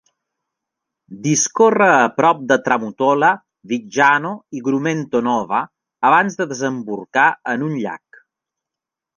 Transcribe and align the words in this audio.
Discorre 1.25 1.89
a 1.97 2.07
prop 2.21 2.39
de 2.53 2.57
Tramutola, 2.69 3.29
Viggiano 3.73 4.33
i 4.61 4.63
Grumento 4.69 5.23
Nova 5.31 5.61
abans 6.11 6.41
de 6.41 6.49
desembocar 6.55 7.29
en 7.55 7.69
un 7.71 7.79
llac. 7.85 8.23